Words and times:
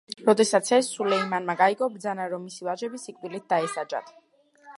როდესაც 0.27 0.69
ეს 0.77 0.87
სულეიმანმა 0.95 1.57
გაიგო, 1.59 1.91
ბრძანა, 1.99 2.27
რომ 2.33 2.45
მისი 2.47 2.69
ვაჟები 2.69 3.03
სიკვდილით 3.05 3.47
დაესაჯათ. 3.55 4.13